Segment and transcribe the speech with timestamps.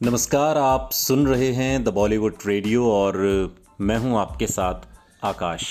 [0.00, 3.16] नमस्कार, आप सुन रहे हैं द बॉलीवुड रेडियो और
[3.80, 4.80] मैं हूँ आपके साथ
[5.24, 5.68] आकाश।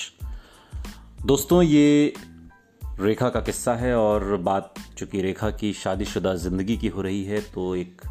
[1.25, 2.13] दोस्तों, ये
[3.01, 7.41] रेखा का किस्सा है और बात चूँकि रेखा की शादीशुदा ज़िंदगी की हो रही है
[7.53, 8.01] तो एक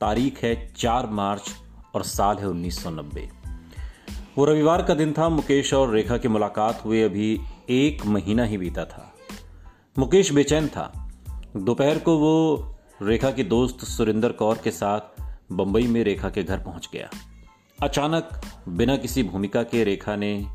[0.00, 1.50] तारीख है चार मार्च
[1.94, 3.26] और साल है 1990
[4.38, 7.38] वो रविवार का दिन था, मुकेश और रेखा की मुलाकात हुए अभी
[7.70, 9.12] एक महीना ही बीता था।
[9.98, 11.10] मुकेश बेचैन था।
[11.56, 15.12] दोपहर को वो रेखा की दोस्त सुरिंदर कौर के साथ
[15.52, 17.10] बंबई में रेखा के घर पहुँच गया।
[17.82, 20.46] अचानक बिना किसी भूमिका के रेखा ने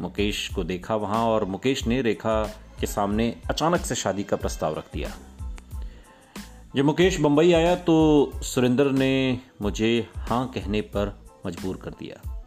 [0.00, 2.44] मुकेश को देखा वहाँ और मुकेश ने रेखा
[2.80, 5.10] के सामने अचानक से शादी का प्रस्ताव रख दिया।
[6.76, 12.44] जब मुकेश बंबई आया तो सुरेंद्र ने मुझे हाँ कहने पर मजबूर कर दिया।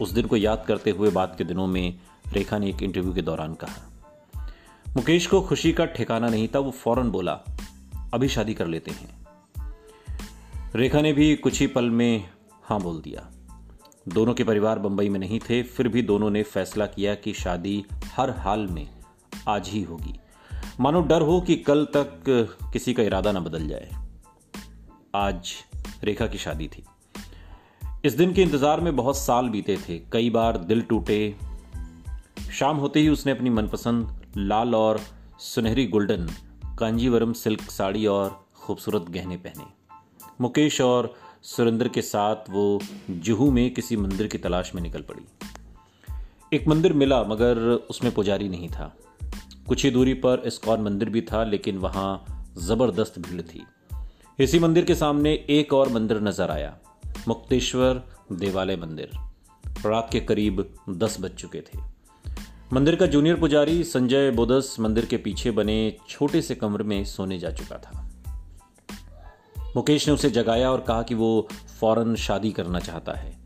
[0.00, 1.98] उस दिन को याद करते हुए बाद के दिनों में
[2.32, 3.90] रेखा ने एक इंटरव्यू के दौरान कहा।
[4.96, 7.32] मुकेश को खुशी का ठिकाना नहीं था, वो फ़ौरन बोला,
[8.14, 9.21] अभी शादी कर लेते हैं।
[10.76, 12.28] रेखा ने भी कुछ ही पल में
[12.62, 13.28] हाँ बोल दिया।
[14.08, 17.84] दोनों के परिवार बंबई में नहीं थे, फिर भी दोनों ने फैसला किया कि शादी
[18.16, 18.88] हर हाल में
[19.48, 20.14] आज ही होगी।
[20.80, 22.24] मानो डर हो कि कल तक
[22.72, 23.90] किसी का इरादा ना बदल जाए।
[25.14, 25.52] आज
[26.04, 26.84] रेखा की शादी थी।
[28.04, 31.36] इस दिन के इंतज़ार में बहुत साल बीते थे। कई बार दिल टूटे।
[32.52, 35.00] शाम होते ही उसने अपनी मनपसंद लाल और
[35.40, 36.28] सुनहरी गोल्डन
[36.78, 39.81] कांजीवरम सिल्क साड़ी और खूबसूरत गहने पहने।
[40.42, 45.48] मुकेश और सुरेंद्र के साथ वो जुहू में किसी मंदिर की तलाश में निकल पड़ी।
[46.56, 47.58] एक मंदिर मिला, मगर
[47.90, 48.96] उसमें पुजारी नहीं था।
[49.68, 52.24] कुछ ही दूरी पर इस्कॉन मंदिर भी था, लेकिन वहाँ
[52.58, 53.64] ज़बरदस्त भीड़ थी।
[54.40, 56.78] इसी मंदिर के सामने एक और मंदिर नज़र आया,
[57.28, 59.10] मुक्तेश्वर देवालय मंदिर।
[59.86, 61.78] रात के करीब दस बज चुके थे।
[62.72, 67.38] मंदिर का जूनियर पुजारी संजय बोदस मंदिर के पीछे बने छोटे से कमरे में सोने
[67.38, 68.11] जा चुका था।
[69.76, 71.48] मुकेश ने उसे जगाया और कहा कि वो
[71.80, 73.38] फ़ौरन शादी करना चाहता है।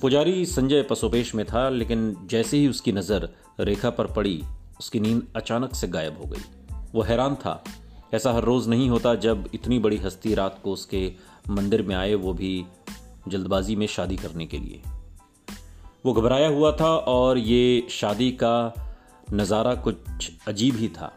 [0.00, 3.28] पुजारी संजय पसोपेश में था, लेकिन जैसे ही उसकी नज़र
[3.60, 4.42] रेखा पर पड़ी,
[4.80, 6.42] उसकी नींद अचानक से गायब हो गई।
[6.94, 7.64] वो हैरान था।
[8.14, 11.12] ऐसा हर रोज़ नहीं होता जब इतनी बड़ी हस्ती रात को उसके
[11.50, 12.64] मंदिर में आए, वो भी
[13.28, 14.82] जल्दबाजी में शादी करने के लिए।
[16.06, 18.74] वो घबराया हुआ था और ये शादी का
[19.32, 21.12] नज़ारा कुछ अजीब ही था।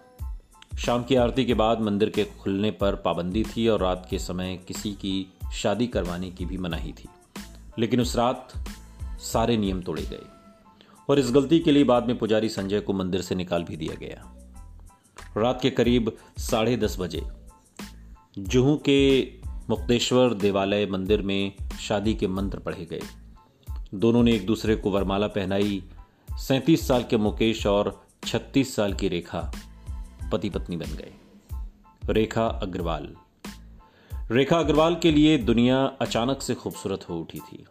[0.77, 4.59] शाम की आरती के बाद मंदिर के खुलने पर पाबंदी थी और रात के समय
[4.67, 7.07] किसी की शादी करवाने की भी मनाही थी।
[7.79, 8.53] लेकिन उस रात
[9.03, 10.21] सारे नियम तोड़े गए
[11.09, 13.95] और इस गलती के लिए बाद में पुजारी संजय को मंदिर से निकाल भी दिया
[13.95, 14.37] गया।
[15.37, 17.23] रात के करीब साढ़े दस बजे
[18.37, 19.27] जुहू के
[19.69, 23.01] मुक्तेश्वर देवालय मंदिर में शादी के मंत्र पढ़े गए।
[23.93, 25.83] दोनों ने एक दूसरे को वरमाला पहनाई,
[26.31, 29.51] सैंतीस साल के मुकेश और छत्तीस साल की रेखा
[30.31, 31.13] पति पत्नी बन गए।
[32.09, 33.15] रेखा अग्रवाल।
[34.31, 37.65] रेखा अग्रवाल के लिए दुनिया अचानक से खूबसूरत हो उठी थी।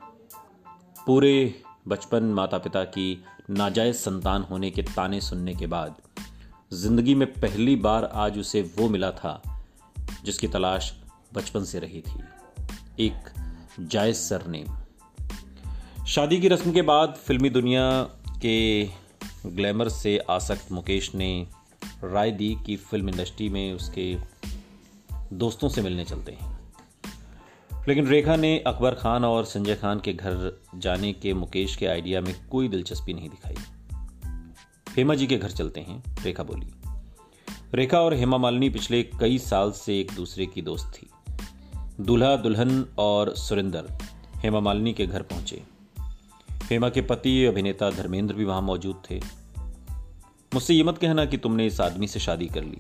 [1.07, 5.95] पूरे बचपन माता पिता की नाजायज संतान होने के ताने सुनने के बाद
[6.73, 9.65] ज़िंदगी में पहली बार आज उसे वो मिला था
[10.25, 10.93] जिसकी तलाश
[11.35, 12.21] बचपन से रही थी।
[13.07, 13.35] एक
[13.81, 14.67] जायज़ सरनेम।
[16.05, 18.85] शादी की रस्म के बाद फिल्मी दुनिया के
[19.47, 21.47] ग्लैमर से आसक्त मुकेश ने
[22.05, 24.17] राय दी कि फ़िल्म इंडस्ट्री में उसके
[25.33, 26.57] दोस्तों से मिलने चलते हैं।
[27.89, 32.21] लेकिन रेखा ने अकबर खान और संजय खान के घर जाने के मुकेश के आइडिया
[32.21, 33.57] में कोई दिलचस्पी नहीं दिखाई।
[34.97, 36.67] हेमा जी के घर चलते हैं, रेखा बोली।
[37.75, 41.11] रेखा और हेमा मालिनी पिछले कई साल से एक दूसरे की दोस्त थी।
[42.01, 43.99] दूल्हा दुल्हन और सुरेंदर
[44.37, 45.63] हेमा मालिनी के घर पहुँचे।
[46.63, 49.21] हेमा के पति अभिनेता धर्मेंद्र भी वहाँ मौजूद थे।
[50.57, 52.79] मुझसे ये मत कहना कि तुमने इस आदमी से शादी कर ली।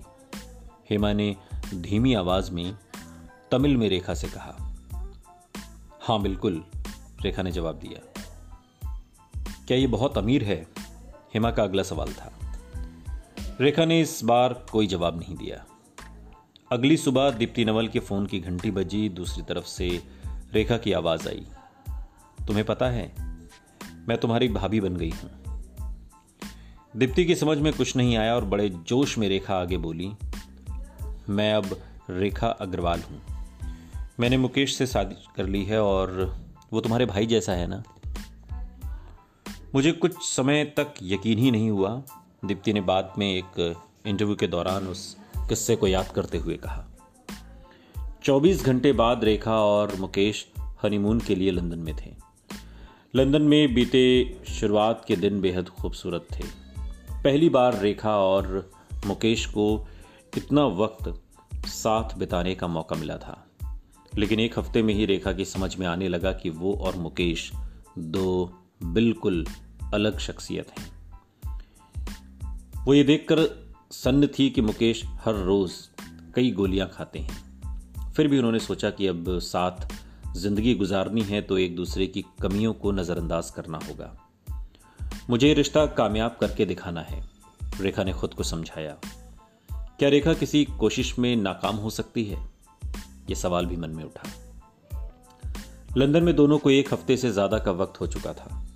[0.91, 1.37] हेमा ने
[1.75, 2.77] धीमी आवाज़ में
[3.51, 4.75] तमिल में रेखा से कहा,
[6.03, 6.65] हाँ, बिल्कुल,
[7.21, 8.23] रेखा ने जवाब दिया।
[9.69, 10.67] क्या ये बहुत अमीर है?
[11.35, 12.33] हेमा का अगला सवाल था।
[13.61, 15.67] रेखा ने इस बार कोई जवाब नहीं दिया।
[16.73, 20.03] अगली सुबह दीप्ति नवल के फ़ोन की घंटी बजी, दूसरी तरफ़ से
[20.55, 21.47] रेखा की आवाज़ आई।
[22.47, 23.15] तुम्हें पता है,
[24.09, 25.46] मैं तुम्हारी भाभी बन गई हूँ।
[26.97, 30.13] दीप्ति की समझ में कुछ नहीं आया और बड़े जोश में रेखा आगे बोली,
[31.29, 33.23] मैं अब रेखा अग्रवाल हूँ।
[34.21, 36.37] मैंने मुकेश से शादी कर ली है और
[36.73, 37.83] वो तुम्हारे भाई जैसा है ना?
[39.75, 42.03] मुझे कुछ समय तक यकीन ही नहीं हुआ,
[42.45, 45.17] दीप्ति ने बाद में एक इंटरव्यू के दौरान उस
[45.49, 46.85] किस्से को याद करते हुए कहा।
[48.25, 52.15] 24 घंटे बाद रेखा और मुकेश हनीमून के लिए लंदन में थे।
[53.15, 56.66] लंदन में बीते शुरुआत के दिन बेहद खूबसूरत थे।
[57.27, 58.71] पहली बार रेखा और
[59.07, 59.89] मुकेश को
[60.37, 61.23] इतना वक्त
[61.67, 63.47] साथ बिताने का मौका मिला था।
[64.19, 67.53] लेकिन एक हफ़्ते में ही रेखा की समझ में आने लगा कि वो और मुकेश
[67.99, 69.47] दो बिल्कुल
[69.95, 70.93] अलग शख्सियत हैं।
[72.85, 75.73] वो ये देखकर सन्न थी कि मुकेश हर रोज
[76.35, 79.97] कई गोलियाँ खाते हैं। फिर भी उन्होंने सोचा कि अब साथ
[80.37, 84.26] ज़िंदगी गुजारनी है तो एक दूसरे की कमियों को नज़रअंदाज करना होगा।
[85.31, 87.25] मुझे रिश्ता कामयाब करके दिखाना है।
[87.81, 88.97] रेखा ने खुद को समझाया।
[89.71, 92.49] क्या रेखा किसी कोशिश में नाकाम हो सकती है?
[93.31, 94.31] यह सवाल भी मन में उठा।
[95.97, 98.67] लंदन में दोनों को एक हफ़्ते से ज़्यादा का वक्त हो चुका था।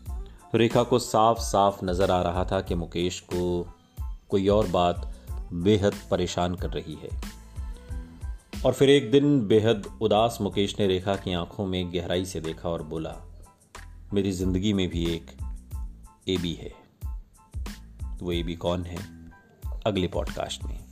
[0.54, 3.74] रेखा को साफ़ साफ़ नज़र आ रहा था कि मुकेश को
[4.28, 5.14] कोई और बात
[5.52, 7.20] बेहद परेशान कर रही है।
[8.66, 12.68] और फिर एक दिन बेहद उदास मुकेश ने रेखा की आँखों में गहराई से देखा
[12.68, 13.16] और बोला,
[14.14, 15.30] मेरी ज़िंदगी में भी एक
[16.28, 16.74] ए बी है।
[18.18, 19.30] तो वो ए बी कौन है?
[19.86, 20.84] अगले पॉडकास्ट में।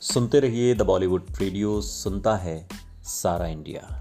[0.00, 2.68] सुनते रहिए द बॉलीवुड रेडियो, सुनता है
[3.02, 3.98] सारा इंडिया।